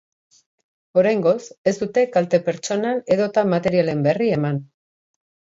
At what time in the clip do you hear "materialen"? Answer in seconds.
3.53-4.05